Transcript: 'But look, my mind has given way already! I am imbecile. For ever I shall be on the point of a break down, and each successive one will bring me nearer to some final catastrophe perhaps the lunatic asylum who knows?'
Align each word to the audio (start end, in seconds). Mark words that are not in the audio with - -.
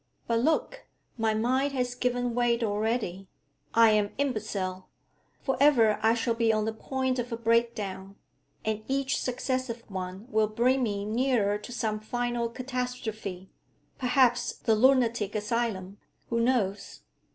'But 0.25 0.39
look, 0.39 0.87
my 1.15 1.35
mind 1.35 1.73
has 1.73 1.93
given 1.93 2.33
way 2.33 2.59
already! 2.59 3.27
I 3.75 3.91
am 3.91 4.15
imbecile. 4.17 4.87
For 5.43 5.57
ever 5.59 5.99
I 6.01 6.15
shall 6.15 6.33
be 6.33 6.51
on 6.51 6.65
the 6.65 6.73
point 6.73 7.19
of 7.19 7.31
a 7.31 7.37
break 7.37 7.75
down, 7.75 8.15
and 8.65 8.81
each 8.87 9.21
successive 9.21 9.83
one 9.89 10.25
will 10.31 10.47
bring 10.47 10.81
me 10.81 11.05
nearer 11.05 11.59
to 11.59 11.71
some 11.71 11.99
final 11.99 12.49
catastrophe 12.49 13.51
perhaps 13.99 14.53
the 14.53 14.73
lunatic 14.73 15.35
asylum 15.35 15.99
who 16.31 16.39
knows?' 16.39 17.01